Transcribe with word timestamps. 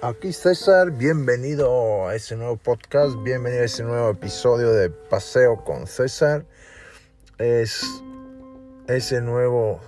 Aquí 0.00 0.32
César, 0.32 0.92
bienvenido 0.92 2.06
a 2.06 2.14
ese 2.14 2.36
nuevo 2.36 2.56
podcast, 2.56 3.16
bienvenido 3.24 3.62
a 3.62 3.64
ese 3.64 3.82
nuevo 3.82 4.10
episodio 4.10 4.72
de 4.72 4.90
Paseo 4.90 5.64
con 5.64 5.88
César. 5.88 6.44
Es 7.38 7.84
ese 8.86 9.20
nuevo, 9.20 9.80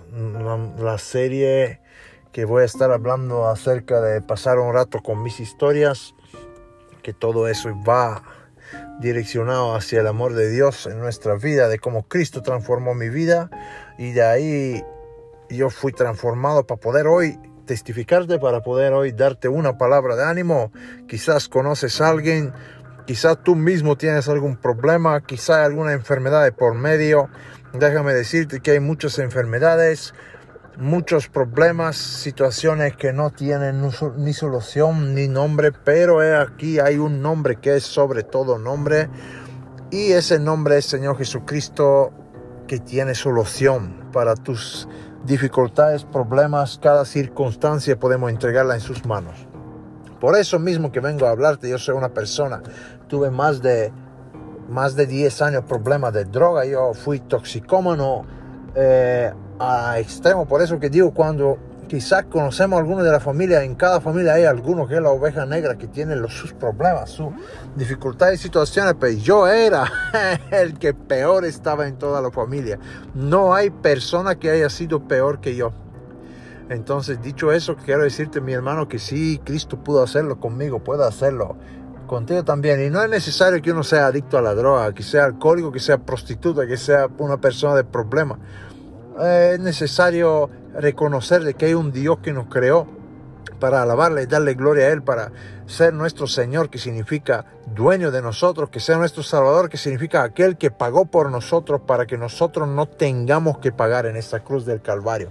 la, 0.81 0.99
serie 0.99 1.81
que 2.33 2.45
voy 2.45 2.63
a 2.63 2.65
estar 2.65 2.91
hablando 2.91 3.47
acerca 3.47 4.01
de 4.01 4.21
pasar 4.21 4.59
un 4.59 4.75
rato 4.75 5.01
con 5.01 5.23
mis 5.23 5.39
historias, 5.39 6.13
que 7.05 7.13
todo 7.13 7.47
eso 7.47 7.71
va 7.89 8.25
direccionado 8.99 9.77
hacia 9.77 10.01
el 10.01 10.09
amor 10.09 10.35
de 10.35 10.51
Dios 10.51 10.87
en 10.87 10.99
nuestra 10.99 11.37
vida, 11.37 11.69
de 11.69 11.79
cómo 11.79 12.03
Cristo 12.03 12.43
transformó 12.43 12.95
mi 12.95 13.11
vida 13.11 13.49
y 13.97 14.11
de 14.11 14.23
ahí 14.25 14.85
yo 15.51 15.71
fui 15.71 15.93
transformado 15.93 16.67
para 16.67 16.81
poder 16.81 17.07
hoy 17.07 17.39
testificarte, 17.71 18.41
para 18.41 18.65
poder 18.65 18.93
hoy 18.95 19.13
darte 19.13 19.47
una 19.47 19.79
palabra 19.79 20.17
de 20.17 20.25
ánimo. 20.25 20.73
Quizás 21.07 21.49
conoces 21.49 22.01
a 22.01 22.09
alguien, 22.09 22.53
quizás 23.07 23.39
tú 23.45 23.55
mismo 23.55 23.97
tienes 23.97 24.29
algún 24.29 24.57
problema, 24.57 25.21
quizás 25.21 25.59
alguna 25.59 25.93
enfermedad 25.93 26.43
de 26.43 26.51
por 26.51 26.75
medio. 26.75 27.29
Déjame 27.73 28.13
decirte 28.13 28.59
que 28.59 28.73
hay 28.73 28.81
muchas 28.81 29.21
enfermedades, 29.21 30.15
muchos 30.79 31.29
problemas, 31.29 31.95
situaciones 31.97 32.97
que 32.97 33.13
no 33.13 33.31
tienen 33.31 33.81
ni 34.17 34.33
solución 34.33 35.15
ni 35.15 35.29
nombre, 35.29 35.71
pero 35.71 36.19
aquí 36.43 36.81
hay 36.81 36.99
un 36.99 37.23
nombre 37.23 37.61
que 37.61 37.77
es 37.77 37.85
sobre 37.85 38.25
todo 38.25 38.59
nombre 38.59 39.09
y 39.93 40.11
ese 40.11 40.41
nombre 40.41 40.77
es 40.79 40.87
Señor 40.87 41.17
Jesucristo 41.17 42.13
que 42.67 42.81
tiene 42.81 43.15
solución 43.15 44.11
para 44.13 44.35
tus 44.35 44.89
dificultades, 45.25 46.05
problemas, 46.05 46.79
cada 46.83 47.05
circunstancia 47.05 47.99
podemos 47.99 48.31
entregarla 48.31 48.75
en 48.75 48.81
sus 48.81 49.05
manos. 49.05 49.47
Por 50.21 50.37
eso 50.37 50.59
mismo 50.59 50.93
que 50.93 51.01
vengo 51.01 51.27
a 51.27 51.31
hablarte, 51.31 51.69
yo 51.69 51.79
soy 51.79 51.97
una 51.97 52.11
persona, 52.11 52.63
tuve 53.09 53.31
más 53.31 53.63
de, 53.63 53.93
más 54.69 54.95
de 54.95 55.07
10 55.07 55.43
años 55.43 55.65
problemas 55.65 56.13
de 56.13 56.25
droga, 56.25 56.65
yo 56.65 56.93
fui 56.95 57.21
toxicómano 57.21 58.25
eh, 58.75 59.33
a 59.59 59.99
extremo, 59.99 60.47
por 60.47 60.63
eso 60.63 60.79
que 60.79 60.91
digo, 60.91 61.13
cuando 61.13 61.59
quizás 61.91 62.27
conocemos 62.27 62.77
a 62.77 62.81
algunos 62.83 63.03
de 63.03 63.11
la 63.11 63.19
familia, 63.19 63.65
en 63.65 63.75
cada 63.75 64.01
familia 64.01 64.35
hay 64.35 64.45
alguno 64.45 64.87
que 64.87 64.95
es 64.95 65.03
la 65.03 65.11
oveja 65.11 65.45
negra 65.45 65.77
que 65.77 65.89
tiene 65.89 66.15
los, 66.15 66.33
sus 66.33 66.53
problemas, 66.53 67.11
sus 67.11 67.33
dificultades 67.75 68.39
y 68.39 68.43
situaciones, 68.45 68.95
pero 69.01 69.13
yo 69.13 69.49
era 69.49 69.91
el 70.53 70.79
que 70.79 70.95
peor 70.95 71.45
estaba 71.45 71.89
en 71.89 71.99
toda 71.99 72.23
la 72.23 72.31
familia. 72.31 72.79
No 73.13 73.55
hay 73.55 73.71
persona 73.71 74.37
que 74.37 74.51
haya 74.51 74.71
sido 74.71 75.09
peor 75.09 75.41
que 75.41 75.57
yo. 75.57 75.73
Entonces, 76.69 77.21
dicho 77.23 77.51
eso, 77.51 77.75
quiero 77.75 78.05
decirte, 78.05 78.41
mi 78.41 78.53
hermano, 78.53 78.87
que 78.87 79.01
sí, 79.01 79.41
Cristo 79.45 79.83
pudo 79.83 80.05
hacerlo 80.05 80.39
conmigo, 80.39 80.79
puede 80.79 81.05
hacerlo 81.05 81.57
contigo 82.07 82.45
también. 82.45 82.87
Y 82.87 82.89
no 82.89 83.03
es 83.03 83.11
necesario 83.11 83.61
que 83.61 83.73
uno 83.73 83.83
sea 83.83 84.07
adicto 84.07 84.39
a 84.39 84.43
la 84.43 84.55
droga, 84.55 84.95
que 84.95 85.03
sea 85.03 85.25
alcohólico, 85.25 85.73
que 85.73 85.81
sea 85.81 85.99
prostituta, 85.99 86.69
que 86.69 86.77
sea 86.77 87.09
una 87.19 87.41
persona 87.41 87.75
de 87.75 87.83
problema. 87.83 88.39
Es 89.21 89.59
necesario 89.59 90.49
reconocer 90.75 91.55
que 91.55 91.67
hay 91.67 91.75
un 91.75 91.93
Dios 91.93 92.19
que 92.19 92.33
nos 92.33 92.47
creó 92.47 92.87
para 93.59 93.83
alabarle 93.83 94.23
y 94.23 94.27
darle 94.27 94.55
gloria 94.55 94.87
a 94.87 94.89
Él, 94.89 95.03
para 95.03 95.33
ser 95.67 95.93
nuestro 95.93 96.27
Señor, 96.27 96.71
que 96.71 96.79
significa 96.79 97.45
dueño 97.75 98.11
de 98.11 98.23
nosotros, 98.23 98.71
que 98.71 98.81
sea 98.81 98.97
nuestro 98.97 99.23
Salvador, 99.23 99.69
que 99.69 99.77
significa 99.77 100.23
aquel 100.23 100.57
que 100.57 100.71
pagó 100.71 101.05
por 101.05 101.31
nosotros 101.31 101.83
para 101.87 102.07
que 102.07 102.17
nosotros 102.17 102.67
no 102.69 102.87
tengamos 102.87 103.59
que 103.59 103.71
pagar 103.71 104.07
en 104.07 104.17
esta 104.17 104.41
cruz 104.41 104.65
del 104.65 104.81
Calvario. 104.81 105.31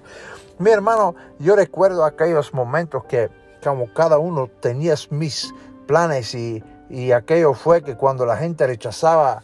Mi 0.59 0.71
hermano, 0.71 1.15
yo 1.39 1.55
recuerdo 1.55 2.05
aquellos 2.05 2.53
momentos 2.53 3.03
que 3.05 3.29
como 3.63 3.93
cada 3.93 4.17
uno 4.19 4.47
tenía 4.47 4.95
mis 5.09 5.53
planes 5.87 6.33
y, 6.35 6.63
y 6.89 7.11
aquello 7.11 7.53
fue 7.53 7.81
que 7.81 7.95
cuando 7.95 8.25
la 8.25 8.37
gente 8.37 8.65
rechazaba 8.67 9.43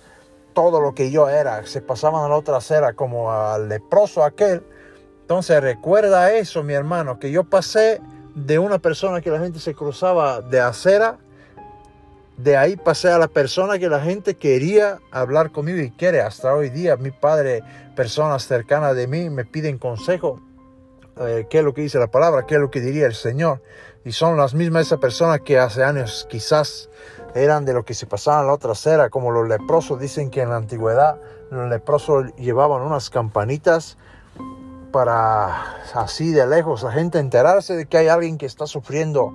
todo 0.53 0.79
lo 0.79 0.93
que 0.93 1.11
yo 1.11 1.27
era, 1.27 1.65
se 1.65 1.81
pasaban 1.81 2.23
a 2.23 2.29
la 2.29 2.35
otra 2.35 2.57
acera 2.57 2.93
como 2.93 3.31
al 3.31 3.67
leproso 3.67 4.23
aquel, 4.23 4.63
entonces 5.25 5.59
recuerda 5.59 6.33
eso, 6.33 6.61
mi 6.61 6.73
hermano, 6.73 7.17
que 7.17 7.31
yo 7.31 7.45
pasé 7.45 7.99
de 8.35 8.59
una 8.59 8.77
persona 8.77 9.21
que 9.21 9.31
la 9.31 9.39
gente 9.39 9.57
se 9.57 9.73
cruzaba 9.73 10.39
de 10.41 10.59
acera, 10.59 11.17
de 12.37 12.55
ahí 12.55 12.75
pasé 12.75 13.09
a 13.09 13.17
la 13.17 13.27
persona 13.27 13.79
que 13.79 13.89
la 13.89 14.01
gente 14.01 14.35
quería 14.35 14.99
hablar 15.09 15.51
conmigo 15.51 15.79
y 15.79 15.89
quiere. 15.89 16.21
Hasta 16.21 16.53
hoy 16.53 16.69
día 16.69 16.95
mi 16.97 17.09
padre, 17.09 17.63
personas 17.95 18.45
cercanas 18.45 18.95
de 18.95 19.07
mí 19.07 19.31
me 19.31 19.45
piden 19.45 19.79
consejo. 19.79 20.39
Eh, 21.19 21.47
qué 21.49 21.57
es 21.57 21.63
lo 21.63 21.73
que 21.73 21.81
dice 21.81 21.97
la 21.97 22.11
palabra, 22.11 22.45
qué 22.45 22.53
es 22.53 22.61
lo 22.61 22.69
que 22.69 22.79
diría 22.79 23.07
el 23.07 23.15
Señor. 23.15 23.63
Y 24.03 24.11
son 24.11 24.37
las 24.37 24.53
mismas 24.53 24.85
esas 24.85 24.99
personas 24.99 25.41
que 25.41 25.57
hace 25.57 25.83
años 25.83 26.27
quizás 26.29 26.91
eran 27.33 27.65
de 27.65 27.73
lo 27.73 27.83
que 27.83 27.95
se 27.95 28.05
pasaban 28.05 28.43
a 28.43 28.43
la 28.45 28.53
otra 28.53 28.73
acera, 28.73 29.09
como 29.09 29.31
los 29.31 29.49
leprosos. 29.49 29.99
Dicen 29.99 30.29
que 30.29 30.41
en 30.41 30.49
la 30.49 30.57
antigüedad 30.57 31.19
los 31.49 31.67
leprosos 31.67 32.27
llevaban 32.35 32.83
unas 32.83 33.09
campanitas 33.09 33.97
para 34.95 35.75
así 35.93 36.31
de 36.31 36.47
lejos 36.47 36.83
la 36.83 36.91
gente 36.93 37.19
enterarse 37.19 37.75
de 37.75 37.85
que 37.85 37.97
hay 37.97 38.07
alguien 38.07 38.37
que 38.37 38.45
está 38.45 38.65
sufriendo, 38.65 39.33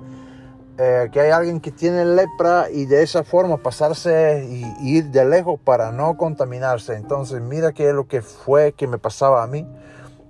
eh, 0.78 1.10
que 1.12 1.20
hay 1.20 1.32
alguien 1.32 1.60
que 1.60 1.70
tiene 1.70 2.06
lepra 2.06 2.70
y 2.70 2.86
de 2.86 3.02
esa 3.02 3.24
forma 3.24 3.58
pasarse 3.58 4.48
y, 4.48 4.64
ir 4.96 5.10
de 5.10 5.22
lejos 5.26 5.60
para 5.62 5.92
no 5.92 6.16
contaminarse. 6.16 6.94
Entonces 6.94 7.42
mira 7.42 7.72
qué 7.72 7.90
es 7.90 7.94
lo 7.94 8.08
que 8.08 8.22
fue 8.22 8.72
que 8.72 8.86
me 8.86 8.96
pasaba 8.96 9.42
a 9.42 9.46
mí. 9.46 9.68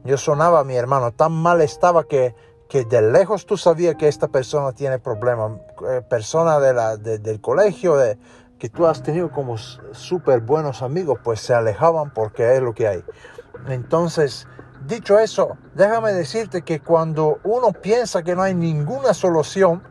Yo 0.03 0.17
sonaba 0.17 0.59
a 0.59 0.65
mi 0.65 0.75
hermano, 0.75 1.13
tan 1.13 1.31
mal 1.31 1.61
estaba 1.61 2.09
que, 2.09 2.35
que 2.69 2.85
de 2.85 3.01
lejos 3.01 3.47
tú 3.47 3.57
sabías 3.57 3.95
que 3.95 4.09
esta 4.09 4.27
persona 4.27 4.73
tiene 4.73 4.99
problemas. 4.99 5.61
Eh, 5.89 6.03
persona 6.11 6.59
de 6.59 6.75
la, 6.75 6.97
del 6.97 7.41
colegio, 7.41 7.95
que 8.59 8.69
tú 8.69 8.85
has 8.85 9.01
tenido 9.05 9.31
como 9.31 9.59
súper 9.59 10.41
buenos 10.41 10.83
amigos, 10.83 11.21
pues 11.23 11.39
se 11.39 11.55
alejaban 11.55 12.11
porque 12.11 12.57
es 12.57 12.61
lo 12.61 12.75
que 12.75 12.89
hay. 12.89 13.05
Entonces, 13.69 14.49
Dicho 14.87 15.19
eso, 15.19 15.59
déjame 15.75 16.15
decirte 16.15 16.63
que 16.63 16.81
cuando 16.81 17.39
uno 17.45 17.71
piensa 17.73 18.23
que 18.23 18.35
no 18.35 18.43
hay 18.43 18.55
ninguna 18.55 19.13
solución, 19.13 19.83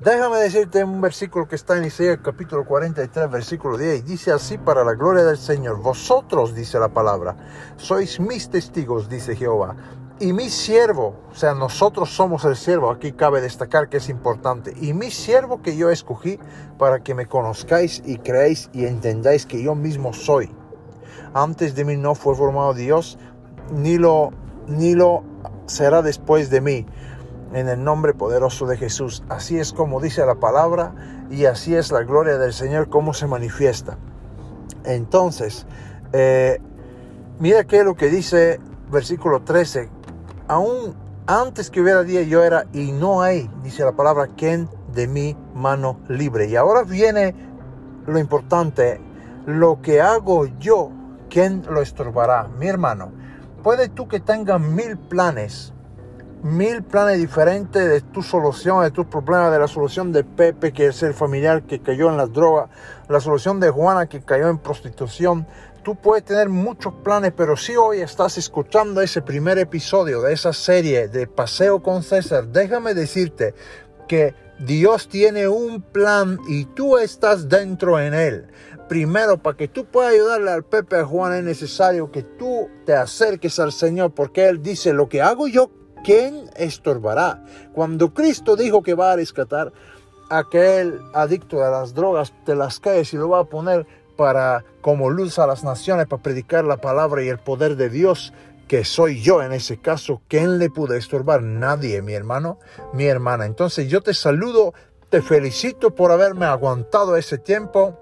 déjame 0.00 0.36
decirte 0.36 0.84
un 0.84 1.00
versículo 1.00 1.48
que 1.48 1.54
está 1.54 1.78
en 1.78 1.84
Isaías 1.84 2.18
capítulo 2.22 2.66
43, 2.66 3.30
versículo 3.30 3.78
10, 3.78 4.04
dice 4.04 4.32
así 4.32 4.58
para 4.58 4.84
la 4.84 4.92
gloria 4.92 5.24
del 5.24 5.38
Señor, 5.38 5.80
vosotros, 5.80 6.54
dice 6.54 6.78
la 6.78 6.90
palabra, 6.90 7.36
sois 7.76 8.20
mis 8.20 8.50
testigos, 8.50 9.08
dice 9.08 9.34
Jehová, 9.34 9.74
y 10.20 10.34
mi 10.34 10.50
siervo, 10.50 11.16
o 11.32 11.34
sea, 11.34 11.54
nosotros 11.54 12.10
somos 12.10 12.44
el 12.44 12.56
siervo, 12.56 12.90
aquí 12.90 13.12
cabe 13.12 13.40
destacar 13.40 13.88
que 13.88 13.96
es 13.96 14.10
importante, 14.10 14.74
y 14.78 14.92
mi 14.92 15.10
siervo 15.10 15.62
que 15.62 15.74
yo 15.74 15.88
escogí 15.90 16.38
para 16.78 17.02
que 17.02 17.14
me 17.14 17.26
conozcáis 17.26 18.02
y 18.04 18.18
creáis 18.18 18.68
y 18.74 18.84
entendáis 18.84 19.46
que 19.46 19.62
yo 19.62 19.74
mismo 19.74 20.12
soy. 20.12 20.54
Antes 21.32 21.74
de 21.74 21.84
mí 21.84 21.96
no 21.96 22.14
fue 22.14 22.36
formado 22.36 22.74
Dios, 22.74 23.18
ni 23.72 23.98
lo, 23.98 24.30
ni 24.66 24.94
lo 24.94 25.22
será 25.66 26.02
después 26.02 26.50
de 26.50 26.60
mí. 26.60 26.86
En 27.52 27.68
el 27.68 27.84
nombre 27.84 28.14
poderoso 28.14 28.66
de 28.66 28.76
Jesús. 28.76 29.22
Así 29.28 29.58
es 29.58 29.72
como 29.72 30.00
dice 30.00 30.26
la 30.26 30.34
palabra 30.34 30.94
y 31.30 31.44
así 31.44 31.74
es 31.74 31.92
la 31.92 32.02
gloria 32.02 32.36
del 32.36 32.52
Señor 32.52 32.88
como 32.88 33.14
se 33.14 33.26
manifiesta. 33.26 33.96
Entonces, 34.84 35.66
eh, 36.12 36.60
mira 37.38 37.64
qué 37.64 37.78
es 37.78 37.84
lo 37.84 37.94
que 37.94 38.08
dice 38.08 38.60
versículo 38.90 39.42
13. 39.42 39.88
Aún 40.48 40.94
antes 41.26 41.70
que 41.70 41.80
hubiera 41.80 42.02
día 42.02 42.22
yo 42.22 42.42
era 42.42 42.66
y 42.72 42.92
no 42.92 43.22
hay, 43.22 43.50
dice 43.62 43.84
la 43.84 43.92
palabra, 43.92 44.28
quien 44.36 44.68
de 44.92 45.08
mi 45.08 45.36
mano 45.54 45.98
libre. 46.08 46.46
Y 46.48 46.56
ahora 46.56 46.82
viene 46.82 47.34
lo 48.06 48.18
importante, 48.18 49.00
lo 49.46 49.80
que 49.80 50.00
hago 50.00 50.46
yo, 50.58 50.90
¿quién 51.30 51.62
lo 51.68 51.80
estorbará? 51.80 52.48
Mi 52.58 52.68
hermano, 52.68 53.12
Puede 53.64 53.88
tú 53.88 54.06
que 54.06 54.20
tengas 54.20 54.60
mil 54.60 54.98
planes, 54.98 55.72
mil 56.42 56.82
planes 56.82 57.18
diferentes 57.18 57.88
de 57.88 58.02
tu 58.02 58.22
solución, 58.22 58.82
de 58.82 58.90
tus 58.90 59.06
problemas, 59.06 59.50
de 59.52 59.58
la 59.58 59.68
solución 59.68 60.12
de 60.12 60.22
Pepe, 60.22 60.74
que 60.74 60.88
es 60.88 61.02
el 61.02 61.14
familiar 61.14 61.62
que 61.62 61.80
cayó 61.80 62.10
en 62.10 62.18
las 62.18 62.30
drogas, 62.30 62.68
la 63.08 63.20
solución 63.20 63.60
de 63.60 63.70
Juana 63.70 64.04
que 64.06 64.20
cayó 64.20 64.50
en 64.50 64.58
prostitución. 64.58 65.46
Tú 65.82 65.94
puedes 65.96 66.26
tener 66.26 66.50
muchos 66.50 66.92
planes, 66.92 67.32
pero 67.34 67.56
si 67.56 67.74
hoy 67.74 68.02
estás 68.02 68.36
escuchando 68.36 69.00
ese 69.00 69.22
primer 69.22 69.56
episodio 69.56 70.20
de 70.20 70.34
esa 70.34 70.52
serie 70.52 71.08
de 71.08 71.26
Paseo 71.26 71.82
con 71.82 72.02
César, 72.02 72.48
déjame 72.48 72.92
decirte 72.92 73.54
que 74.06 74.34
Dios 74.58 75.08
tiene 75.08 75.48
un 75.48 75.82
plan 75.82 76.38
y 76.48 76.64
tú 76.64 76.96
estás 76.98 77.48
dentro 77.48 77.98
en 77.98 78.14
él. 78.14 78.46
Primero, 78.88 79.38
para 79.38 79.56
que 79.56 79.66
tú 79.66 79.86
puedas 79.86 80.12
ayudarle 80.12 80.50
al 80.50 80.64
Pepe 80.64 81.02
Juan 81.02 81.34
es 81.34 81.44
necesario 81.44 82.12
que 82.12 82.22
tú 82.22 82.68
te 82.84 82.94
acerques 82.94 83.58
al 83.58 83.72
Señor, 83.72 84.12
porque 84.12 84.46
Él 84.46 84.62
dice, 84.62 84.92
lo 84.92 85.08
que 85.08 85.22
hago 85.22 85.48
yo, 85.48 85.70
¿quién 86.04 86.50
estorbará? 86.56 87.44
Cuando 87.72 88.12
Cristo 88.12 88.56
dijo 88.56 88.82
que 88.82 88.94
va 88.94 89.12
a 89.12 89.16
rescatar 89.16 89.72
a 90.30 90.38
aquel 90.38 91.00
adicto 91.14 91.64
a 91.64 91.70
las 91.70 91.94
drogas 91.94 92.32
de 92.46 92.54
las 92.54 92.78
calles 92.78 93.12
y 93.14 93.16
lo 93.16 93.30
va 93.30 93.40
a 93.40 93.44
poner 93.44 93.86
para 94.16 94.64
como 94.80 95.10
luz 95.10 95.38
a 95.38 95.46
las 95.46 95.64
naciones, 95.64 96.06
para 96.06 96.22
predicar 96.22 96.64
la 96.64 96.76
palabra 96.76 97.22
y 97.22 97.28
el 97.28 97.38
poder 97.38 97.76
de 97.76 97.88
Dios, 97.88 98.32
que 98.68 98.84
soy 98.84 99.20
yo 99.20 99.42
en 99.42 99.52
ese 99.52 99.78
caso, 99.78 100.22
¿quién 100.28 100.58
le 100.58 100.70
puede 100.70 100.98
estorbar? 100.98 101.42
Nadie, 101.42 102.02
mi 102.02 102.14
hermano, 102.14 102.58
mi 102.92 103.04
hermana. 103.04 103.46
Entonces 103.46 103.88
yo 103.88 104.00
te 104.00 104.14
saludo, 104.14 104.74
te 105.10 105.22
felicito 105.22 105.94
por 105.94 106.10
haberme 106.10 106.46
aguantado 106.46 107.16
ese 107.16 107.38
tiempo. 107.38 107.98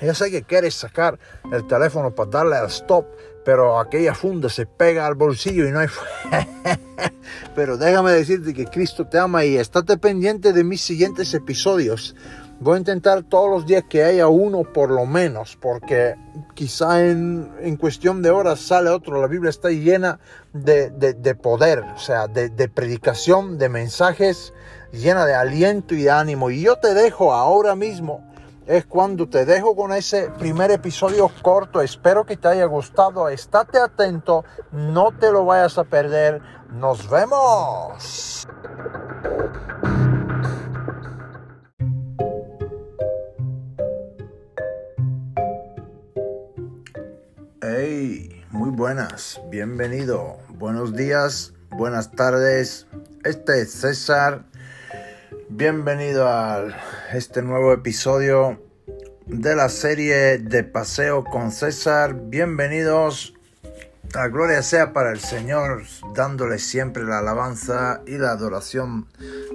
Ya 0.00 0.14
sé 0.14 0.30
que 0.30 0.42
quieres 0.42 0.74
sacar 0.74 1.18
el 1.52 1.66
teléfono 1.66 2.14
para 2.14 2.30
darle 2.30 2.56
al 2.56 2.66
stop, 2.66 3.06
pero 3.44 3.78
aquella 3.78 4.14
funda 4.14 4.48
se 4.48 4.66
pega 4.66 5.06
al 5.06 5.14
bolsillo 5.14 5.68
y 5.68 5.72
no 5.72 5.80
hay... 5.80 5.88
pero 7.54 7.76
déjame 7.76 8.12
decirte 8.12 8.54
que 8.54 8.66
Cristo 8.66 9.06
te 9.06 9.18
ama 9.18 9.44
y 9.44 9.56
estate 9.56 9.98
pendiente 9.98 10.52
de 10.52 10.64
mis 10.64 10.80
siguientes 10.80 11.34
episodios. 11.34 12.16
Voy 12.62 12.74
a 12.74 12.78
intentar 12.78 13.22
todos 13.22 13.48
los 13.48 13.64
días 13.64 13.84
que 13.88 14.04
haya 14.04 14.28
uno 14.28 14.64
por 14.64 14.90
lo 14.90 15.06
menos, 15.06 15.56
porque 15.58 16.16
quizá 16.52 17.02
en, 17.02 17.50
en 17.60 17.76
cuestión 17.78 18.20
de 18.20 18.30
horas 18.30 18.60
sale 18.60 18.90
otro. 18.90 19.18
La 19.18 19.28
Biblia 19.28 19.48
está 19.48 19.70
llena 19.70 20.20
de, 20.52 20.90
de, 20.90 21.34
poder, 21.34 21.82
o 21.94 21.98
sea, 21.98 22.28
de, 22.28 22.50
de, 22.50 22.68
predicación, 22.68 23.56
de 23.56 23.70
mensajes, 23.70 24.52
llena 24.92 25.24
de 25.24 25.34
aliento 25.34 25.94
y 25.94 26.02
de 26.02 26.10
ánimo. 26.10 26.50
Y 26.50 26.60
yo 26.60 26.76
te 26.76 26.92
dejo 26.92 27.32
ahora 27.32 27.74
mismo, 27.74 28.30
es 28.66 28.84
cuando 28.84 29.26
te 29.26 29.46
dejo 29.46 29.74
con 29.74 29.94
ese 29.94 30.30
primer 30.38 30.70
episodio 30.70 31.30
corto. 31.40 31.80
Espero 31.80 32.26
que 32.26 32.36
te 32.36 32.48
haya 32.48 32.66
gustado. 32.66 33.30
Estate 33.30 33.78
atento, 33.78 34.44
no 34.70 35.12
te 35.18 35.32
lo 35.32 35.46
vayas 35.46 35.78
a 35.78 35.84
perder. 35.84 36.42
Nos 36.70 37.08
vemos. 37.08 38.46
Buenas, 48.80 49.42
bienvenido, 49.50 50.38
buenos 50.48 50.96
días, 50.96 51.52
buenas 51.68 52.12
tardes. 52.12 52.86
Este 53.24 53.60
es 53.60 53.72
César. 53.72 54.46
Bienvenido 55.50 56.26
a 56.26 56.64
este 57.12 57.42
nuevo 57.42 57.74
episodio 57.74 58.58
de 59.26 59.54
la 59.54 59.68
serie 59.68 60.38
de 60.38 60.64
Paseo 60.64 61.24
con 61.24 61.52
César. 61.52 62.14
Bienvenidos. 62.30 63.34
La 64.14 64.28
gloria 64.28 64.62
sea 64.62 64.94
para 64.94 65.12
el 65.12 65.20
Señor, 65.20 65.82
dándole 66.14 66.58
siempre 66.58 67.04
la 67.04 67.18
alabanza 67.18 68.00
y 68.06 68.16
la 68.16 68.30
adoración, 68.30 69.08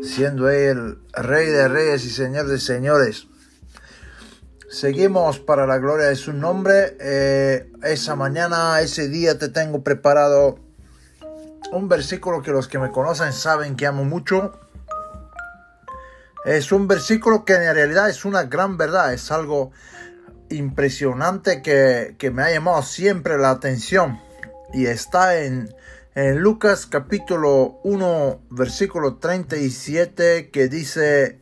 siendo 0.04 0.52
Él 0.52 1.00
Rey 1.14 1.48
de 1.48 1.68
Reyes 1.68 2.06
y 2.06 2.12
Señor 2.12 2.46
de 2.46 2.60
Señores. 2.60 3.28
Seguimos 4.76 5.40
para 5.40 5.66
la 5.66 5.78
gloria 5.78 6.08
de 6.08 6.18
su 6.18 6.34
nombre. 6.34 6.98
Eh, 7.00 7.72
esa 7.82 8.18
mañana, 8.18 8.82
ese 8.82 9.08
día 9.08 9.40
te 9.40 9.48
tengo 9.48 9.86
preparado 9.86 10.60
un 11.72 11.88
versículo 11.88 12.42
que 12.42 12.52
los 12.52 12.68
que 12.68 12.78
me 12.78 12.92
conocen 12.92 13.32
saben 13.32 13.78
que 13.78 13.88
amo 13.88 14.04
mucho. 14.04 14.60
Es 16.44 16.74
un 16.74 16.90
versículo 16.90 17.46
que 17.46 17.54
en 17.54 17.74
realidad 17.74 18.10
es 18.10 18.26
una 18.26 18.44
gran 18.44 18.76
verdad, 18.76 19.14
es 19.14 19.32
algo 19.32 19.72
impresionante 20.50 21.62
que, 21.62 22.16
que 22.18 22.30
me 22.30 22.44
ha 22.44 22.52
llamado 22.52 22.84
siempre 22.84 23.38
la 23.38 23.52
atención. 23.52 24.20
Y 24.74 24.88
está 24.88 25.40
en, 25.40 25.74
en 26.16 26.40
Lucas 26.40 26.86
capítulo 26.86 27.80
1, 27.86 28.42
versículo 28.50 29.20
37, 29.20 30.50
que 30.50 30.68
dice, 30.68 31.40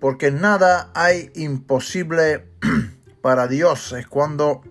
porque 0.00 0.30
nada 0.30 0.90
hay 0.94 1.30
imposible 1.34 2.46
para 3.22 3.48
Dios. 3.48 3.92
Es 3.92 4.06
cuando 4.06 4.62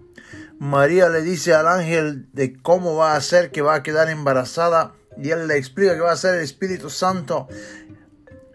María 0.60 1.10
le 1.10 1.22
dice 1.22 1.54
al 1.54 1.68
ángel 1.68 2.28
de 2.34 2.54
cómo 2.62 2.96
va 2.96 3.16
a 3.16 3.22
ser 3.22 3.52
que 3.52 3.62
va 3.62 3.76
a 3.76 3.84
quedar 3.84 4.10
embarazada 4.10 4.94
y 5.18 5.30
él 5.32 5.48
le 5.48 5.58
explica 5.58 5.96
que 5.96 6.02
va 6.02 6.12
a 6.12 6.18
ser 6.18 6.36
el 6.36 6.44
Espíritu 6.44 6.90
Santo 6.90 7.48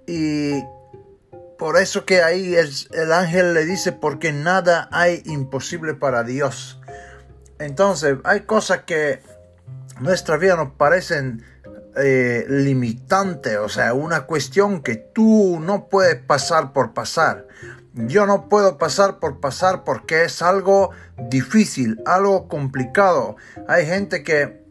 y 0.07 0.63
por 1.59 1.77
eso 1.77 2.05
que 2.05 2.23
ahí 2.23 2.57
el 2.57 3.13
ángel 3.13 3.55
le 3.55 3.65
dice 3.65 3.93
porque 3.93 4.33
nada 4.33 4.89
hay 4.91 5.23
imposible 5.27 5.95
para 5.95 6.25
Dios. 6.25 6.81
Entonces 7.59 8.19
hay 8.25 8.41
cosas 8.41 8.81
que 8.83 9.23
nuestra 10.01 10.37
vida 10.39 10.57
nos 10.57 10.73
parecen 10.73 11.45
eh, 11.95 12.47
limitante, 12.49 13.59
o 13.59 13.69
sea, 13.69 13.93
una 13.93 14.23
cuestión 14.23 14.83
que 14.83 14.97
tú 14.97 15.59
no 15.61 15.89
puedes 15.89 16.17
pasar 16.17 16.73
por 16.73 16.95
pasar. 16.95 17.47
Yo 17.93 18.25
no 18.25 18.49
puedo 18.49 18.79
pasar 18.79 19.19
por 19.19 19.41
pasar 19.41 19.85
porque 19.85 20.25
es 20.25 20.41
algo 20.41 20.93
difícil, 21.29 22.01
algo 22.07 22.49
complicado. 22.49 23.37
Hay 23.69 23.85
gente 23.85 24.23
que 24.23 24.65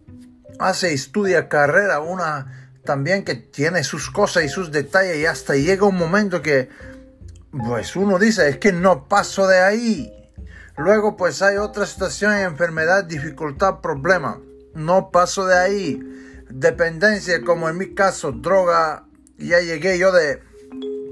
hace, 0.57 0.93
estudia 0.93 1.47
carrera, 1.47 1.99
una 1.99 2.71
también 2.83 3.23
que 3.23 3.35
tiene 3.35 3.83
sus 3.83 4.09
cosas 4.09 4.43
y 4.43 4.49
sus 4.49 4.71
detalles 4.71 5.17
y 5.17 5.27
hasta 5.27 5.53
llega 5.53 5.85
un 5.85 5.97
momento 5.97 6.41
que 6.41 6.69
pues 7.51 7.95
uno 7.95 8.17
dice, 8.17 8.49
es 8.49 8.57
que 8.57 8.71
no 8.71 9.07
paso 9.07 9.45
de 9.45 9.59
ahí. 9.59 10.11
Luego 10.75 11.15
pues 11.17 11.43
hay 11.43 11.57
otra 11.57 11.85
situación, 11.85 12.33
enfermedad, 12.33 13.03
dificultad, 13.03 13.81
problema. 13.81 14.39
No 14.73 15.11
paso 15.11 15.45
de 15.45 15.59
ahí 15.59 16.07
dependencia, 16.53 17.41
como 17.43 17.69
en 17.69 17.77
mi 17.77 17.93
caso, 17.93 18.31
droga, 18.31 19.05
ya 19.37 19.59
llegué 19.59 19.97
yo 19.97 20.11
de 20.11 20.41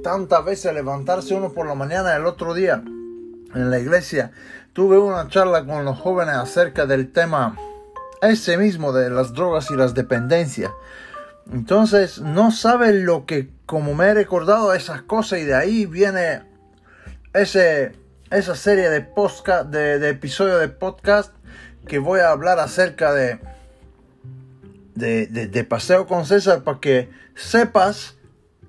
tantas 0.03 0.45
veces 0.45 0.73
levantarse 0.73 1.33
uno 1.33 1.51
por 1.51 1.67
la 1.67 1.75
mañana 1.75 2.15
el 2.15 2.25
otro 2.25 2.53
día 2.53 2.81
en 2.85 3.69
la 3.69 3.79
iglesia. 3.79 4.31
Tuve 4.73 4.97
una 4.97 5.27
charla 5.27 5.65
con 5.65 5.85
los 5.85 5.97
jóvenes 5.97 6.35
acerca 6.35 6.85
del 6.85 7.11
tema 7.11 7.57
ese 8.21 8.57
mismo 8.57 8.91
de 8.91 9.09
las 9.09 9.33
drogas 9.33 9.71
y 9.71 9.75
las 9.75 9.93
dependencias. 9.93 10.71
Entonces, 11.51 12.21
no 12.21 12.51
saben 12.51 13.05
lo 13.05 13.25
que, 13.25 13.49
como 13.65 13.95
me 13.95 14.07
he 14.07 14.13
recordado 14.13 14.73
esas 14.73 15.01
cosas, 15.01 15.39
y 15.39 15.45
de 15.45 15.55
ahí 15.55 15.85
viene 15.85 16.43
ese, 17.33 17.93
esa 18.29 18.55
serie 18.55 18.89
de, 18.89 19.01
podcast, 19.01 19.69
de, 19.69 19.97
de 19.97 20.09
episodios 20.09 20.59
de 20.59 20.69
podcast 20.69 21.33
que 21.87 21.97
voy 21.97 22.19
a 22.19 22.29
hablar 22.29 22.59
acerca 22.59 23.13
de 23.13 23.39
de, 24.99 25.65
paseo 25.67 26.05
con 26.05 26.25
César 26.25 26.63
para 26.63 26.79
que 26.79 27.09
sepas 27.35 28.15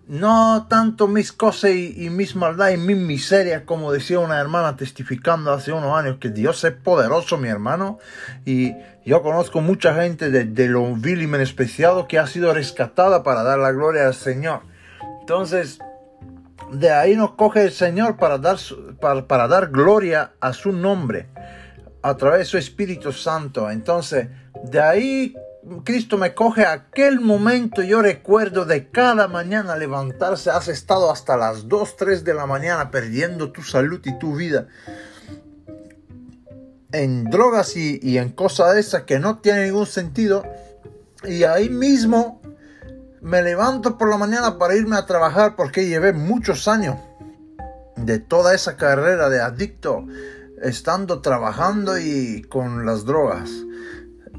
no 0.06 0.66
tanto 0.68 1.06
mis 1.06 1.30
cosas 1.30 1.70
y, 1.70 2.10
mis 2.10 2.34
maldades 2.34 2.76
y 2.76 2.80
mis 2.80 2.96
miserias, 2.96 3.62
como 3.64 3.92
decía 3.92 4.18
una 4.18 4.40
hermana 4.40 4.76
testificando 4.76 5.52
hace 5.52 5.72
unos 5.72 5.96
años, 5.96 6.16
que 6.18 6.30
Dios 6.30 6.64
es 6.64 6.72
poderoso, 6.72 7.38
mi 7.38 7.48
hermano. 7.48 7.98
Y 8.44 8.74
yo 9.04 9.22
conozco 9.22 9.60
mucha 9.60 9.94
gente 9.94 10.30
de, 10.30 10.46
de 10.46 10.68
lo 10.68 10.94
vil 10.96 11.22
y 11.22 11.28
menospreciado 11.28 12.08
que 12.08 12.18
ha 12.18 12.26
sido 12.26 12.52
rescatada 12.52 13.22
para 13.22 13.44
dar 13.44 13.60
la 13.60 13.70
gloria 13.70 14.08
al 14.08 14.14
Señor. 14.14 14.62
Entonces, 15.20 15.78
de 16.72 16.90
ahí 16.90 17.16
nos 17.16 17.32
coge 17.32 17.62
el 17.62 17.72
Señor 17.72 18.16
para 18.16 18.38
dar, 18.38 18.58
para, 19.00 19.26
para 19.26 19.48
dar 19.48 19.68
gloria 19.68 20.32
a 20.40 20.52
su 20.52 20.72
nombre 20.72 21.28
a 22.02 22.16
través 22.16 22.40
de 22.40 22.44
su 22.46 22.58
Espíritu 22.58 23.12
Santo. 23.12 23.70
Entonces, 23.70 24.28
de 24.64 24.80
ahí 24.80 25.34
Cristo 25.84 26.16
me 26.16 26.34
coge 26.34 26.64
aquel 26.64 27.20
momento, 27.20 27.82
yo 27.82 28.00
recuerdo 28.00 28.64
de 28.64 28.88
cada 28.88 29.28
mañana 29.28 29.76
levantarse, 29.76 30.50
has 30.50 30.68
estado 30.68 31.10
hasta 31.10 31.36
las 31.36 31.68
2, 31.68 31.96
3 31.96 32.24
de 32.24 32.34
la 32.34 32.46
mañana 32.46 32.90
perdiendo 32.90 33.52
tu 33.52 33.62
salud 33.62 34.00
y 34.04 34.18
tu 34.18 34.34
vida 34.36 34.68
en 36.92 37.24
drogas 37.24 37.76
y, 37.76 38.18
en 38.18 38.30
cosas 38.30 38.74
de 38.74 38.80
esas 38.80 39.02
que 39.02 39.18
no 39.18 39.38
tienen 39.38 39.64
ningún 39.64 39.86
sentido. 39.86 40.44
Y 41.24 41.44
ahí 41.44 41.68
mismo 41.68 42.40
me 43.20 43.42
levanto 43.42 43.98
por 43.98 44.08
la 44.08 44.16
mañana 44.16 44.58
para 44.58 44.74
irme 44.74 44.96
a 44.96 45.06
trabajar 45.06 45.56
porque 45.56 45.86
llevé 45.86 46.12
muchos 46.12 46.66
años 46.68 46.96
de 47.96 48.18
toda 48.18 48.54
esa 48.54 48.76
carrera 48.76 49.28
de 49.28 49.40
adicto 49.40 50.06
estando 50.62 51.20
trabajando 51.20 51.98
y 51.98 52.42
con 52.42 52.86
las 52.86 53.04
drogas 53.04 53.50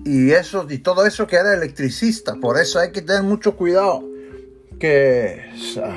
y 0.05 0.31
eso 0.31 0.65
y 0.69 0.79
todo 0.79 1.05
eso 1.05 1.27
que 1.27 1.35
era 1.35 1.53
electricista. 1.53 2.35
Por 2.35 2.59
eso 2.59 2.79
hay 2.79 2.91
que 2.91 3.01
tener 3.01 3.23
mucho 3.23 3.55
cuidado. 3.55 4.03
Que 4.79 5.51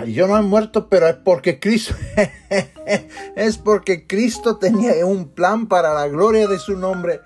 yo 0.09 0.29
no 0.29 0.37
he 0.37 0.43
muerto, 0.43 0.89
pero 0.91 1.09
es 1.09 1.17
porque 1.17 1.59
Cristo 1.59 1.95
es 3.37 3.57
porque 3.57 4.07
Cristo 4.07 4.59
tenía 4.59 5.07
un 5.07 5.29
plan 5.29 5.69
para 5.69 5.95
la 5.95 6.07
gloria 6.09 6.47
de 6.47 6.59
su 6.59 6.77
nombre. 6.77 7.21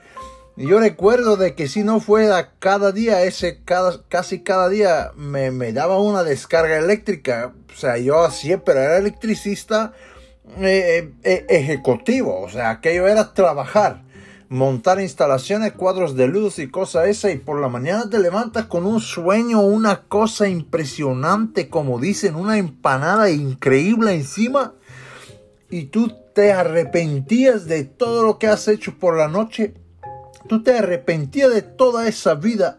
Yo 0.56 0.78
recuerdo 0.78 1.36
de 1.36 1.54
que 1.54 1.68
si 1.68 1.82
no 1.82 2.00
fuera 2.00 2.52
cada 2.58 2.92
día, 2.92 3.22
ese 3.22 3.60
cada, 3.64 4.02
casi 4.08 4.42
cada 4.42 4.68
día 4.68 5.12
me, 5.16 5.50
me 5.50 5.72
daba 5.72 6.00
una 6.00 6.22
descarga 6.22 6.78
eléctrica. 6.78 7.52
O 7.72 7.76
sea, 7.76 7.98
yo 7.98 8.30
siempre 8.30 8.74
era 8.74 8.98
electricista 8.98 9.92
eh, 10.60 11.12
eh, 11.24 11.46
ejecutivo. 11.48 12.40
O 12.40 12.48
sea, 12.48 12.70
aquello 12.70 13.08
era 13.08 13.34
trabajar 13.34 14.02
montar 14.48 15.00
instalaciones, 15.00 15.72
cuadros 15.72 16.16
de 16.16 16.26
luz 16.26 16.58
y 16.58 16.68
cosas 16.68 17.08
esa 17.08 17.30
y 17.30 17.36
por 17.36 17.60
la 17.60 17.68
mañana 17.68 18.08
te 18.08 18.18
levantas 18.18 18.66
con 18.66 18.86
un 18.86 19.00
sueño, 19.00 19.60
una 19.60 20.02
cosa 20.02 20.48
impresionante, 20.48 21.68
como 21.68 21.98
dicen, 21.98 22.34
una 22.34 22.58
empanada 22.58 23.30
increíble 23.30 24.14
encima 24.14 24.74
y 25.70 25.84
tú 25.86 26.14
te 26.34 26.52
arrepentías 26.52 27.66
de 27.66 27.84
todo 27.84 28.22
lo 28.22 28.38
que 28.38 28.46
has 28.46 28.68
hecho 28.68 28.94
por 28.98 29.16
la 29.16 29.28
noche, 29.28 29.74
tú 30.48 30.62
te 30.62 30.78
arrepentías 30.78 31.52
de 31.52 31.62
toda 31.62 32.08
esa 32.08 32.34
vida 32.34 32.78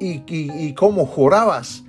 y, 0.00 0.22
y, 0.26 0.74
como 0.74 1.06
jurabas, 1.06 1.84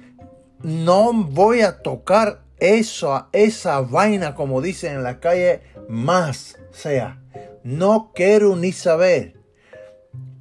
no 0.63 1.13
voy 1.13 1.61
a 1.61 1.81
tocar 1.81 2.41
eso, 2.57 3.27
esa 3.31 3.81
vaina, 3.81 4.33
como 4.33 4.61
dicen 4.61 4.95
en 4.95 5.03
la 5.03 5.19
calle, 5.19 5.61
más. 5.87 6.57
Sea, 6.71 7.21
no 7.67 8.13
quiero 8.15 8.55
ni 8.55 8.71
saber. 8.71 9.33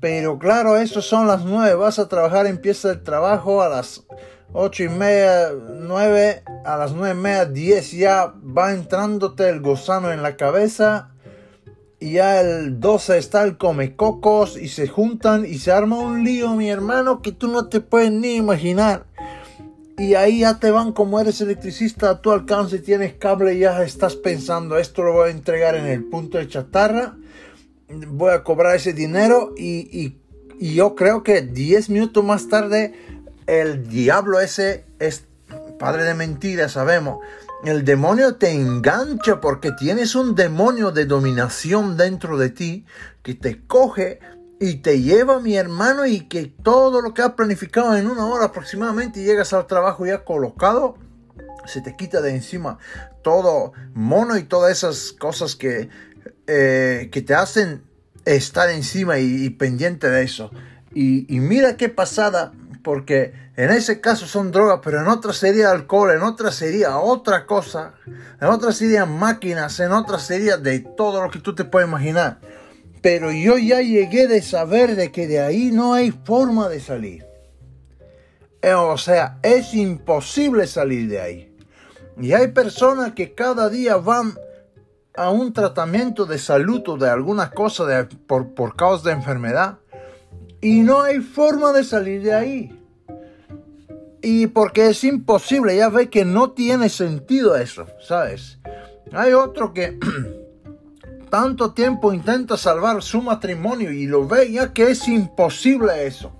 Pero 0.00 0.38
claro, 0.38 0.76
eso 0.76 1.02
son 1.02 1.26
las 1.26 1.44
nueve. 1.44 1.74
Vas 1.74 1.98
a 1.98 2.08
trabajar, 2.08 2.46
empieza 2.46 2.92
el 2.92 3.02
trabajo 3.02 3.62
a 3.62 3.68
las 3.68 4.06
ocho 4.52 4.84
y 4.84 4.88
media, 4.88 5.50
nueve, 5.80 6.44
a 6.64 6.76
las 6.76 6.92
nueve 6.92 7.18
y 7.18 7.22
media, 7.22 7.44
diez 7.44 7.90
ya 7.90 8.32
va 8.56 8.72
entrándote 8.72 9.48
el 9.48 9.60
gusano 9.60 10.12
en 10.12 10.22
la 10.22 10.36
cabeza. 10.36 11.10
Y 11.98 12.12
ya 12.12 12.40
el 12.40 12.78
12 12.78 13.18
está 13.18 13.42
el 13.42 13.56
come 13.56 13.96
cocos 13.96 14.56
y 14.56 14.68
se 14.68 14.86
juntan 14.86 15.46
y 15.46 15.58
se 15.58 15.72
arma 15.72 15.98
un 15.98 16.22
lío, 16.22 16.50
mi 16.50 16.70
hermano, 16.70 17.22
que 17.22 17.32
tú 17.32 17.48
no 17.48 17.68
te 17.68 17.80
puedes 17.80 18.12
ni 18.12 18.36
imaginar. 18.36 19.06
Y 19.98 20.14
ahí 20.14 20.40
ya 20.40 20.58
te 20.58 20.70
van 20.70 20.92
como 20.92 21.20
eres 21.20 21.40
electricista 21.40 22.10
a 22.10 22.20
tu 22.20 22.30
alcance, 22.30 22.78
tienes 22.78 23.14
cable 23.14 23.54
y 23.54 23.60
ya 23.60 23.82
estás 23.82 24.14
pensando, 24.14 24.76
esto 24.76 25.02
lo 25.02 25.12
voy 25.12 25.28
a 25.28 25.32
entregar 25.32 25.74
en 25.74 25.86
el 25.86 26.04
punto 26.04 26.36
de 26.36 26.48
chatarra, 26.48 27.16
voy 27.88 28.32
a 28.32 28.44
cobrar 28.44 28.76
ese 28.76 28.92
dinero 28.92 29.54
y, 29.56 30.14
y 30.58 30.74
yo 30.74 30.94
creo 30.94 31.22
que 31.22 31.40
10 31.40 31.88
minutos 31.90 32.22
más 32.24 32.48
tarde 32.48 32.94
el 33.46 33.88
diablo 33.88 34.40
ese 34.40 34.84
es 34.98 35.24
padre 35.78 36.04
de 36.04 36.14
mentiras, 36.14 36.72
sabemos. 36.72 37.18
El 37.64 37.84
demonio 37.84 38.36
te 38.36 38.50
engancha 38.50 39.40
porque 39.40 39.72
tienes 39.72 40.14
un 40.14 40.34
demonio 40.34 40.90
de 40.90 41.06
dominación 41.06 41.96
dentro 41.96 42.36
de 42.36 42.50
ti 42.50 42.84
que 43.22 43.34
te 43.34 43.64
coge 43.66 44.20
y 44.58 44.76
te 44.76 45.00
lleva 45.02 45.40
mi 45.40 45.56
hermano 45.56 46.06
y 46.06 46.20
que 46.28 46.46
todo 46.46 47.02
lo 47.02 47.12
que 47.12 47.22
has 47.22 47.32
planificado 47.32 47.96
en 47.96 48.06
una 48.06 48.26
hora 48.26 48.46
aproximadamente 48.46 49.20
y 49.20 49.24
llegas 49.24 49.52
al 49.52 49.66
trabajo 49.66 50.06
ya 50.06 50.24
colocado, 50.24 50.96
se 51.66 51.80
te 51.80 51.96
quita 51.96 52.20
de 52.20 52.30
encima 52.30 52.78
todo 53.22 53.72
mono 53.92 54.36
y 54.38 54.44
todas 54.44 54.70
esas 54.70 55.12
cosas 55.12 55.56
que, 55.56 55.88
eh, 56.46 57.08
que 57.10 57.22
te 57.22 57.34
hacen 57.34 57.82
estar 58.24 58.70
encima 58.70 59.18
y, 59.18 59.50
pendiente 59.50 60.08
de 60.08 60.22
eso. 60.22 60.50
Y, 60.94 61.32
y 61.34 61.40
mira 61.40 61.76
qué 61.76 61.88
pasada 61.88 62.52
porque 62.82 63.34
en 63.56 63.70
ese 63.70 64.00
caso 64.00 64.26
son 64.26 64.52
drogas, 64.52 64.80
pero 64.84 65.00
en 65.00 65.08
otra 65.08 65.32
sería 65.32 65.70
alcohol, 65.70 66.12
en 66.12 66.22
otra 66.22 66.52
sería 66.52 66.98
otra 66.98 67.46
cosa, 67.46 67.94
en 68.06 68.48
otra 68.48 68.70
sería 68.70 69.06
máquinas, 69.06 69.80
en 69.80 69.92
otra 69.92 70.18
sería 70.18 70.56
de 70.56 70.80
todo 70.80 71.22
lo 71.22 71.30
que 71.30 71.40
tú 71.40 71.54
te 71.54 71.64
puedes 71.64 71.88
imaginar. 71.88 72.38
Pero 73.06 73.30
yo 73.30 73.56
ya 73.56 73.82
llegué 73.82 74.26
de 74.26 74.42
saber 74.42 74.96
de 74.96 75.12
que 75.12 75.28
de 75.28 75.38
ahí 75.38 75.70
no 75.70 75.94
hay 75.94 76.10
forma 76.10 76.68
de 76.68 76.80
salir. 76.80 77.24
Eh, 78.60 78.74
o 78.74 78.98
sea, 78.98 79.38
es 79.44 79.74
imposible 79.74 80.66
salir 80.66 81.08
de 81.08 81.20
ahí. 81.20 81.56
Y 82.20 82.32
hay 82.32 82.48
personas 82.48 83.12
que 83.12 83.32
cada 83.32 83.68
día 83.68 83.94
van 83.96 84.34
a 85.14 85.30
un 85.30 85.52
tratamiento 85.52 86.26
de 86.26 86.40
salud 86.40 86.82
o 86.88 86.96
de 86.96 87.08
alguna 87.08 87.52
cosa 87.52 87.84
de, 87.86 88.06
por, 88.06 88.54
por 88.54 88.74
causa 88.74 89.10
de 89.10 89.14
enfermedad 89.14 89.78
y 90.60 90.80
no 90.80 91.00
hay 91.00 91.20
forma 91.20 91.72
de 91.72 91.84
salir 91.84 92.24
de 92.24 92.34
ahí. 92.34 92.84
Y 94.20 94.48
porque 94.48 94.88
es 94.88 95.04
imposible, 95.04 95.76
ya 95.76 95.90
ve 95.90 96.10
que 96.10 96.24
no 96.24 96.50
tiene 96.50 96.88
sentido 96.88 97.54
eso, 97.54 97.86
¿sabes? 98.00 98.58
Hay 99.12 99.32
otro 99.32 99.72
que 99.72 99.96
tanto 101.36 101.74
tiempo 101.74 102.14
intenta 102.14 102.56
salvar 102.56 103.02
su 103.02 103.20
matrimonio 103.20 103.92
y 103.92 104.06
lo 104.06 104.26
ve 104.26 104.50
ya 104.52 104.72
que 104.72 104.84
es 104.84 105.06
imposible 105.06 106.06
eso. 106.06 106.32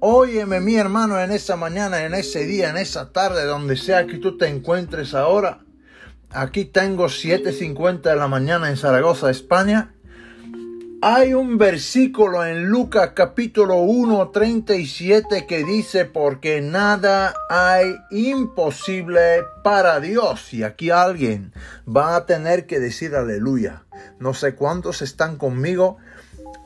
Óyeme 0.00 0.58
mi 0.60 0.76
hermano 0.76 1.20
en 1.20 1.32
esa 1.32 1.54
mañana, 1.54 2.06
en 2.06 2.14
ese 2.14 2.46
día, 2.46 2.70
en 2.70 2.78
esa 2.78 3.12
tarde, 3.12 3.44
donde 3.44 3.76
sea 3.76 4.06
que 4.06 4.16
tú 4.16 4.38
te 4.38 4.48
encuentres 4.48 5.12
ahora. 5.12 5.66
Aquí 6.30 6.64
tengo 6.64 7.08
7.50 7.08 8.00
de 8.00 8.16
la 8.16 8.26
mañana 8.26 8.70
en 8.70 8.78
Zaragoza, 8.78 9.28
España. 9.28 9.92
Hay 11.00 11.32
un 11.32 11.58
versículo 11.58 12.44
en 12.44 12.66
Lucas 12.66 13.12
capítulo 13.14 13.76
1, 13.76 14.30
37 14.30 15.46
que 15.46 15.62
dice, 15.62 16.06
porque 16.06 16.60
nada 16.60 17.34
hay 17.48 17.94
imposible 18.10 19.44
para 19.62 20.00
Dios. 20.00 20.52
Y 20.52 20.64
aquí 20.64 20.90
alguien 20.90 21.52
va 21.86 22.16
a 22.16 22.26
tener 22.26 22.66
que 22.66 22.80
decir 22.80 23.14
aleluya. 23.14 23.84
No 24.18 24.34
sé 24.34 24.56
cuántos 24.56 25.00
están 25.00 25.36
conmigo 25.36 25.98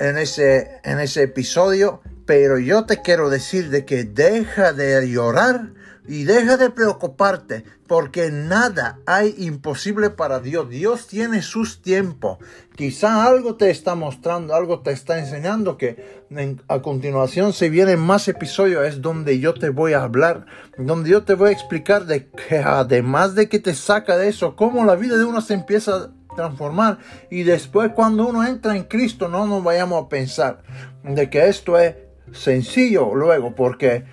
en 0.00 0.16
ese, 0.16 0.80
en 0.82 0.98
ese 0.98 1.24
episodio, 1.24 2.00
pero 2.24 2.58
yo 2.58 2.86
te 2.86 3.02
quiero 3.02 3.28
decir 3.28 3.68
de 3.68 3.84
que 3.84 4.04
deja 4.04 4.72
de 4.72 5.10
llorar 5.10 5.74
y 6.06 6.24
deja 6.24 6.56
de 6.56 6.70
preocuparte 6.70 7.64
porque 7.86 8.30
nada 8.30 8.98
hay 9.06 9.34
imposible 9.38 10.10
para 10.10 10.40
Dios. 10.40 10.68
Dios 10.68 11.06
tiene 11.06 11.42
sus 11.42 11.80
tiempos. 11.82 12.38
Quizá 12.74 13.24
algo 13.24 13.56
te 13.56 13.70
está 13.70 13.94
mostrando, 13.94 14.54
algo 14.54 14.80
te 14.80 14.92
está 14.92 15.18
enseñando 15.18 15.76
que 15.76 16.22
a 16.68 16.82
continuación 16.82 17.52
se 17.52 17.68
vienen 17.68 18.00
más 18.00 18.26
episodios, 18.28 18.86
es 18.86 19.02
donde 19.02 19.38
yo 19.38 19.54
te 19.54 19.68
voy 19.68 19.92
a 19.92 20.02
hablar, 20.02 20.46
donde 20.78 21.10
yo 21.10 21.22
te 21.24 21.34
voy 21.34 21.50
a 21.50 21.52
explicar 21.52 22.06
de 22.06 22.28
que 22.28 22.58
además 22.58 23.34
de 23.34 23.48
que 23.48 23.58
te 23.58 23.74
saca 23.74 24.16
de 24.16 24.28
eso, 24.28 24.56
cómo 24.56 24.84
la 24.84 24.96
vida 24.96 25.16
de 25.16 25.24
uno 25.24 25.40
se 25.40 25.54
empieza 25.54 25.96
a 25.96 26.10
transformar 26.34 26.98
y 27.30 27.42
después 27.42 27.92
cuando 27.94 28.26
uno 28.26 28.46
entra 28.46 28.74
en 28.74 28.84
Cristo 28.84 29.28
no 29.28 29.46
nos 29.46 29.62
vayamos 29.62 30.02
a 30.02 30.08
pensar 30.08 30.62
de 31.04 31.28
que 31.28 31.46
esto 31.48 31.78
es 31.78 31.94
sencillo 32.32 33.14
luego 33.14 33.54
porque 33.54 34.04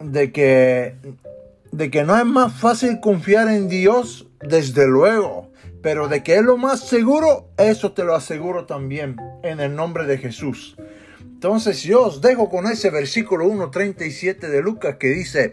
de 0.00 0.32
que 0.32 0.96
de 1.72 1.90
que 1.90 2.04
no 2.04 2.16
es 2.16 2.24
más 2.24 2.52
fácil 2.60 3.00
confiar 3.00 3.48
en 3.48 3.68
Dios, 3.68 4.28
desde 4.40 4.86
luego, 4.86 5.50
pero 5.82 6.08
de 6.08 6.22
que 6.22 6.36
es 6.36 6.42
lo 6.42 6.56
más 6.56 6.86
seguro, 6.86 7.48
eso 7.56 7.92
te 7.92 8.04
lo 8.04 8.14
aseguro 8.14 8.66
también 8.66 9.16
en 9.42 9.60
el 9.60 9.74
nombre 9.74 10.06
de 10.06 10.18
Jesús. 10.18 10.76
Entonces 11.20 11.82
yo 11.82 12.02
os 12.02 12.20
dejo 12.20 12.48
con 12.48 12.66
ese 12.66 12.90
versículo 12.90 13.46
1.37 13.46 14.48
de 14.48 14.62
Lucas 14.62 14.96
que 14.96 15.08
dice, 15.08 15.52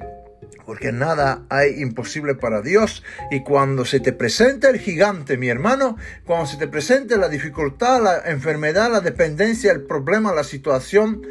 porque 0.65 0.91
nada 0.91 1.45
hay 1.49 1.81
imposible 1.81 2.35
para 2.35 2.61
Dios. 2.61 3.03
Y 3.31 3.41
cuando 3.41 3.85
se 3.85 3.99
te 3.99 4.13
presente 4.13 4.69
el 4.69 4.79
gigante, 4.79 5.35
mi 5.35 5.47
hermano, 5.47 5.97
cuando 6.25 6.45
se 6.45 6.57
te 6.57 6.67
presente 6.67 7.17
la 7.17 7.27
dificultad, 7.27 8.03
la 8.03 8.19
enfermedad, 8.29 8.91
la 8.91 9.01
dependencia, 9.01 9.71
el 9.71 9.81
problema, 9.81 10.31
la 10.31 10.43
situación, 10.43 11.23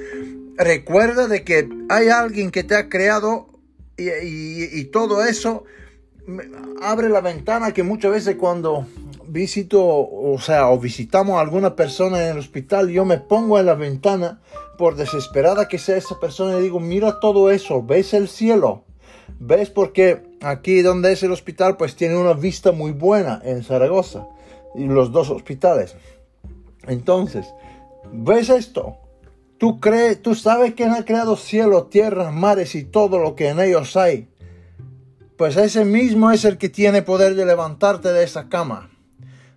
recuerda 0.56 1.28
de 1.28 1.44
que 1.44 1.68
hay 1.88 2.08
alguien 2.08 2.50
que 2.50 2.64
te 2.64 2.74
ha 2.74 2.88
creado 2.88 3.57
y, 3.98 4.84
todo 4.86 5.24
eso 5.24 5.64
abre 6.82 7.08
la 7.08 7.20
ventana 7.20 7.72
que 7.72 7.82
muchas 7.82 8.12
veces 8.12 8.36
cuando 8.36 8.86
visito, 9.26 9.84
o 9.84 10.38
sea, 10.40 10.70
o 10.70 10.78
visitamos 10.78 11.36
a 11.36 11.40
alguna 11.40 11.74
persona 11.76 12.22
en 12.24 12.32
el 12.32 12.38
hospital, 12.38 12.88
yo 12.88 13.04
me 13.04 13.18
pongo 13.18 13.58
en 13.58 13.66
la 13.66 13.74
ventana, 13.74 14.40
por 14.78 14.94
desesperada 14.94 15.68
que 15.68 15.78
sea 15.78 15.96
esa 15.96 16.20
persona, 16.20 16.58
y 16.58 16.62
digo, 16.62 16.80
mira 16.80 17.20
todo 17.20 17.50
eso, 17.50 17.82
ves 17.82 18.14
el 18.14 18.28
cielo, 18.28 18.84
ves 19.40 19.70
porque 19.70 20.22
aquí 20.40 20.82
donde 20.82 21.12
es 21.12 21.22
el 21.22 21.32
hospital, 21.32 21.76
pues 21.76 21.96
tiene 21.96 22.16
una 22.16 22.32
vista 22.32 22.72
muy 22.72 22.92
buena 22.92 23.40
en 23.44 23.64
Zaragoza, 23.64 24.26
y 24.74 24.84
los 24.84 25.12
dos 25.12 25.30
hospitales. 25.30 25.96
Entonces, 26.86 27.46
ves 28.12 28.48
esto, 28.48 28.96
Tú 29.58 29.80
crees, 29.80 30.22
tú 30.22 30.36
sabes 30.36 30.74
que 30.74 30.84
ha 30.84 31.04
creado 31.04 31.36
cielo, 31.36 31.86
tierras, 31.86 32.32
mares 32.32 32.76
y 32.76 32.84
todo 32.84 33.18
lo 33.18 33.34
que 33.34 33.48
en 33.48 33.58
ellos 33.58 33.96
hay. 33.96 34.28
Pues 35.36 35.56
ese 35.56 35.84
mismo 35.84 36.30
es 36.30 36.44
el 36.44 36.58
que 36.58 36.68
tiene 36.68 37.02
poder 37.02 37.34
de 37.34 37.44
levantarte 37.44 38.12
de 38.12 38.24
esa 38.24 38.48
cama. 38.48 38.90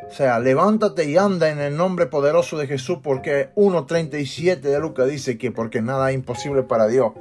O 0.07 0.13
sea, 0.13 0.39
levántate 0.39 1.05
y 1.05 1.17
anda 1.17 1.49
en 1.49 1.59
el 1.59 1.77
nombre 1.77 2.05
poderoso 2.05 2.57
de 2.57 2.67
Jesús, 2.67 2.99
porque 3.01 3.49
1.37 3.55 4.59
de 4.59 4.79
Lucas 4.79 5.07
dice 5.07 5.37
que 5.37 5.51
porque 5.51 5.81
nada 5.81 6.09
es 6.09 6.15
imposible 6.15 6.63
para 6.63 6.87
Dios. 6.87 7.13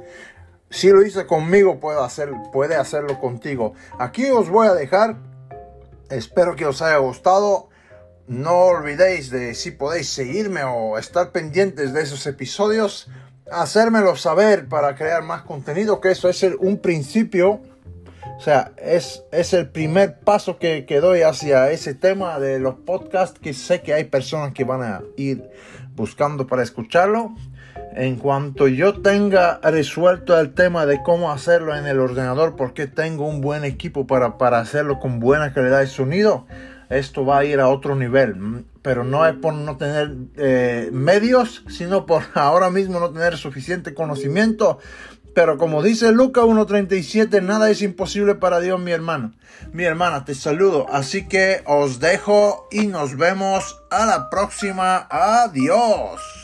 Si 0.69 0.89
lo 0.89 1.01
hice 1.01 1.25
conmigo, 1.25 1.79
puede, 1.79 2.01
hacer, 2.01 2.31
puede 2.51 2.75
hacerlo 2.75 3.19
contigo. 3.19 3.73
Aquí 3.99 4.29
os 4.29 4.49
voy 4.49 4.67
a 4.67 4.73
dejar. 4.73 5.17
Espero 6.09 6.55
que 6.55 6.65
os 6.65 6.81
haya 6.81 6.97
gustado. 6.97 7.69
No 8.31 8.59
olvidéis 8.59 9.29
de 9.29 9.53
si 9.55 9.71
podéis 9.71 10.07
seguirme 10.07 10.63
o 10.63 10.97
estar 10.97 11.33
pendientes 11.33 11.91
de 11.91 12.01
esos 12.01 12.25
episodios, 12.27 13.09
hacérmelo 13.51 14.15
saber 14.15 14.69
para 14.69 14.95
crear 14.95 15.21
más 15.21 15.41
contenido, 15.41 15.99
que 15.99 16.11
eso 16.11 16.29
es 16.29 16.41
un 16.59 16.77
principio, 16.77 17.59
o 18.37 18.39
sea, 18.39 18.71
es, 18.77 19.25
es 19.33 19.51
el 19.51 19.67
primer 19.67 20.21
paso 20.21 20.59
que, 20.59 20.85
que 20.85 21.01
doy 21.01 21.23
hacia 21.23 21.71
ese 21.71 21.93
tema 21.93 22.39
de 22.39 22.59
los 22.59 22.75
podcasts, 22.75 23.37
que 23.37 23.53
sé 23.53 23.81
que 23.81 23.93
hay 23.93 24.05
personas 24.05 24.53
que 24.53 24.63
van 24.63 24.81
a 24.81 25.01
ir 25.17 25.49
buscando 25.93 26.47
para 26.47 26.63
escucharlo. 26.63 27.35
En 27.95 28.15
cuanto 28.15 28.69
yo 28.69 29.01
tenga 29.01 29.59
resuelto 29.61 30.39
el 30.39 30.53
tema 30.53 30.85
de 30.85 31.03
cómo 31.03 31.33
hacerlo 31.33 31.75
en 31.75 31.85
el 31.85 31.99
ordenador, 31.99 32.55
porque 32.55 32.87
tengo 32.87 33.27
un 33.27 33.41
buen 33.41 33.65
equipo 33.65 34.07
para, 34.07 34.37
para 34.37 34.59
hacerlo 34.59 34.99
con 34.99 35.19
buena 35.19 35.53
calidad 35.53 35.81
de 35.81 35.87
sonido, 35.87 36.47
esto 36.91 37.25
va 37.25 37.39
a 37.39 37.45
ir 37.45 37.59
a 37.59 37.69
otro 37.69 37.95
nivel. 37.95 38.35
Mm, 38.35 38.65
pero 38.81 39.03
no 39.03 39.25
es 39.25 39.35
por 39.35 39.53
no 39.53 39.77
tener 39.77 40.15
eh, 40.37 40.89
medios, 40.91 41.63
sino 41.69 42.05
por 42.05 42.23
ahora 42.33 42.69
mismo 42.69 42.99
no 42.99 43.11
tener 43.11 43.37
suficiente 43.37 43.93
conocimiento. 43.93 44.79
Pero 45.33 45.57
como 45.57 45.81
dice 45.81 46.11
Lucas 46.11 46.43
1.37, 46.43 47.41
nada 47.41 47.69
es 47.69 47.81
imposible 47.81 48.35
para 48.35 48.59
Dios, 48.59 48.79
mi 48.79 48.91
hermano. 48.91 49.33
Mi 49.71 49.85
hermana, 49.85 50.25
te 50.25 50.35
saludo. 50.35 50.87
Así 50.91 51.27
que 51.27 51.61
os 51.65 51.99
dejo 51.99 52.67
y 52.69 52.87
nos 52.87 53.15
vemos 53.15 53.81
a 53.89 54.05
la 54.05 54.29
próxima. 54.29 55.07
Adiós. 55.09 56.40